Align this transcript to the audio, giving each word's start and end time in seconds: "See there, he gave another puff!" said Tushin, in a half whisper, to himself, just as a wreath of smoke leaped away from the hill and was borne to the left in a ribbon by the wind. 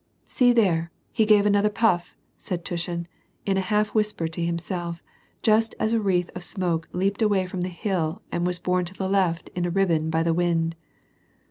"See 0.25 0.51
there, 0.51 0.89
he 1.11 1.27
gave 1.27 1.45
another 1.45 1.69
puff!" 1.69 2.17
said 2.39 2.65
Tushin, 2.65 3.07
in 3.45 3.55
a 3.55 3.61
half 3.61 3.93
whisper, 3.93 4.27
to 4.27 4.41
himself, 4.43 5.03
just 5.43 5.75
as 5.79 5.93
a 5.93 6.01
wreath 6.01 6.31
of 6.33 6.43
smoke 6.43 6.89
leaped 6.91 7.21
away 7.21 7.45
from 7.45 7.61
the 7.61 7.69
hill 7.69 8.23
and 8.31 8.43
was 8.43 8.57
borne 8.57 8.85
to 8.85 8.95
the 8.95 9.07
left 9.07 9.49
in 9.53 9.63
a 9.63 9.69
ribbon 9.69 10.09
by 10.09 10.23
the 10.23 10.33
wind. 10.33 10.75